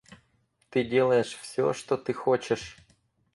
Ты 0.71 0.83
делаешь 0.83 1.35
все, 1.39 1.73
что 1.73 1.95
ты 1.95 2.11
хочешь. 2.11 2.75